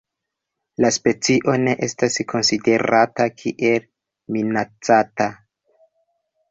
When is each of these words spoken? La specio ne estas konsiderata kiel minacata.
La 0.85 0.89
specio 0.95 1.57
ne 1.67 1.75
estas 1.89 2.17
konsiderata 2.33 3.29
kiel 3.43 3.87
minacata. 4.39 5.33